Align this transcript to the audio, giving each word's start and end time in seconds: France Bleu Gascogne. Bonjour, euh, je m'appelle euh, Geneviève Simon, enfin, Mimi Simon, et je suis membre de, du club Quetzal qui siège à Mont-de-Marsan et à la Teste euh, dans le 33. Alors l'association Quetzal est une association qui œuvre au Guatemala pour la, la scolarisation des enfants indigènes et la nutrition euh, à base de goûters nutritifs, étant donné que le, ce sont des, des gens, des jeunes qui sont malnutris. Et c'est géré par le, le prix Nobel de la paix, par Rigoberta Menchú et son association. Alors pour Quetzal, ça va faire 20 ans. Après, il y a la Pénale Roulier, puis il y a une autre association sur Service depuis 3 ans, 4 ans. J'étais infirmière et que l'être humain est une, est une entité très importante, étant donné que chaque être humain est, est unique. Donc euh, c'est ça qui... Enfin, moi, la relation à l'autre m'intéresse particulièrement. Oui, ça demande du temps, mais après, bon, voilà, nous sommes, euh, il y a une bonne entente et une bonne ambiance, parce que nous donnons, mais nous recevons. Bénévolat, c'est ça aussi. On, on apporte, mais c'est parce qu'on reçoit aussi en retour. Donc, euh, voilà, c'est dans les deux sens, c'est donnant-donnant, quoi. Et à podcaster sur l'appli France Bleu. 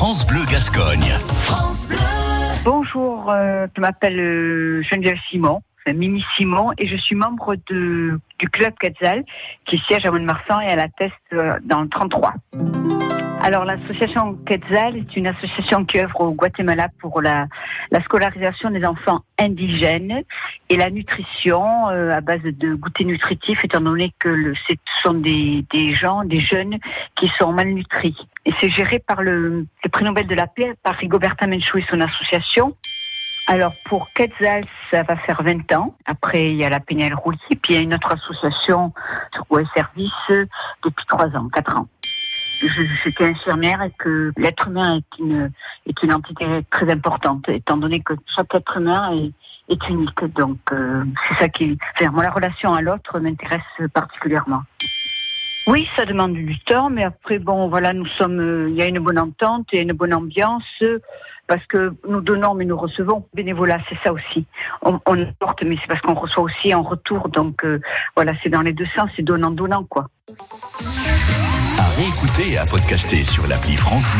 France 0.00 0.26
Bleu 0.26 0.46
Gascogne. 0.50 1.12
Bonjour, 2.64 3.30
euh, 3.30 3.66
je 3.76 3.82
m'appelle 3.82 4.18
euh, 4.18 4.82
Geneviève 4.82 5.18
Simon, 5.28 5.60
enfin, 5.76 5.94
Mimi 5.94 6.24
Simon, 6.38 6.70
et 6.78 6.86
je 6.86 6.96
suis 6.96 7.14
membre 7.14 7.56
de, 7.68 8.18
du 8.38 8.48
club 8.48 8.72
Quetzal 8.80 9.22
qui 9.66 9.76
siège 9.86 10.06
à 10.06 10.10
Mont-de-Marsan 10.10 10.58
et 10.60 10.68
à 10.68 10.76
la 10.76 10.88
Teste 10.88 11.12
euh, 11.34 11.52
dans 11.66 11.82
le 11.82 11.88
33. 11.90 12.32
Alors 13.42 13.64
l'association 13.64 14.34
Quetzal 14.44 14.98
est 14.98 15.16
une 15.16 15.26
association 15.26 15.86
qui 15.86 15.98
œuvre 15.98 16.20
au 16.20 16.32
Guatemala 16.32 16.88
pour 17.00 17.22
la, 17.22 17.46
la 17.90 18.02
scolarisation 18.02 18.70
des 18.70 18.84
enfants 18.84 19.20
indigènes 19.38 20.22
et 20.68 20.76
la 20.76 20.90
nutrition 20.90 21.88
euh, 21.88 22.10
à 22.10 22.20
base 22.20 22.42
de 22.42 22.74
goûters 22.74 23.06
nutritifs, 23.06 23.64
étant 23.64 23.80
donné 23.80 24.12
que 24.18 24.28
le, 24.28 24.54
ce 24.68 24.74
sont 25.02 25.14
des, 25.14 25.64
des 25.72 25.94
gens, 25.94 26.22
des 26.24 26.40
jeunes 26.40 26.78
qui 27.16 27.30
sont 27.38 27.52
malnutris. 27.52 28.14
Et 28.44 28.52
c'est 28.60 28.68
géré 28.68 28.98
par 28.98 29.22
le, 29.22 29.66
le 29.84 29.90
prix 29.90 30.04
Nobel 30.04 30.26
de 30.26 30.34
la 30.34 30.46
paix, 30.46 30.74
par 30.82 30.96
Rigoberta 30.96 31.46
Menchú 31.46 31.78
et 31.78 31.84
son 31.90 32.00
association. 32.00 32.76
Alors 33.46 33.72
pour 33.86 34.12
Quetzal, 34.12 34.64
ça 34.90 35.02
va 35.02 35.16
faire 35.16 35.42
20 35.42 35.72
ans. 35.72 35.96
Après, 36.04 36.50
il 36.50 36.56
y 36.56 36.64
a 36.64 36.68
la 36.68 36.78
Pénale 36.78 37.14
Roulier, 37.14 37.38
puis 37.48 37.72
il 37.72 37.74
y 37.74 37.78
a 37.78 37.80
une 37.80 37.94
autre 37.94 38.12
association 38.12 38.92
sur 39.32 39.46
Service 39.74 40.48
depuis 40.84 41.06
3 41.06 41.36
ans, 41.36 41.48
4 41.48 41.78
ans. 41.78 41.88
J'étais 42.60 43.24
infirmière 43.24 43.82
et 43.82 43.92
que 43.98 44.32
l'être 44.36 44.68
humain 44.68 44.96
est 44.96 45.18
une, 45.18 45.50
est 45.86 46.02
une 46.02 46.12
entité 46.12 46.44
très 46.70 46.90
importante, 46.90 47.48
étant 47.48 47.76
donné 47.76 48.00
que 48.00 48.14
chaque 48.36 48.54
être 48.54 48.76
humain 48.76 49.16
est, 49.16 49.32
est 49.72 49.88
unique. 49.88 50.24
Donc 50.36 50.58
euh, 50.72 51.04
c'est 51.28 51.38
ça 51.38 51.48
qui... 51.48 51.78
Enfin, 51.94 52.10
moi, 52.10 52.22
la 52.22 52.30
relation 52.30 52.72
à 52.74 52.82
l'autre 52.82 53.18
m'intéresse 53.18 53.90
particulièrement. 53.94 54.62
Oui, 55.66 55.88
ça 55.94 56.04
demande 56.04 56.34
du 56.34 56.58
temps, 56.60 56.90
mais 56.90 57.04
après, 57.04 57.38
bon, 57.38 57.68
voilà, 57.68 57.92
nous 57.92 58.06
sommes, 58.06 58.40
euh, 58.40 58.68
il 58.70 58.74
y 58.74 58.82
a 58.82 58.86
une 58.86 58.98
bonne 58.98 59.18
entente 59.18 59.68
et 59.72 59.80
une 59.80 59.92
bonne 59.92 60.14
ambiance, 60.14 60.82
parce 61.46 61.64
que 61.66 61.94
nous 62.08 62.22
donnons, 62.22 62.54
mais 62.54 62.64
nous 62.64 62.76
recevons. 62.76 63.26
Bénévolat, 63.34 63.78
c'est 63.88 63.98
ça 64.02 64.12
aussi. 64.12 64.46
On, 64.82 64.98
on 65.06 65.22
apporte, 65.22 65.62
mais 65.62 65.76
c'est 65.80 65.86
parce 65.86 66.00
qu'on 66.00 66.14
reçoit 66.14 66.44
aussi 66.44 66.74
en 66.74 66.82
retour. 66.82 67.28
Donc, 67.28 67.62
euh, 67.64 67.78
voilà, 68.16 68.32
c'est 68.42 68.48
dans 68.48 68.62
les 68.62 68.72
deux 68.72 68.86
sens, 68.96 69.10
c'est 69.14 69.22
donnant-donnant, 69.22 69.84
quoi. 69.84 70.06
Et 72.38 72.56
à 72.56 72.64
podcaster 72.64 73.24
sur 73.24 73.46
l'appli 73.46 73.76
France 73.76 74.04
Bleu. 74.14 74.18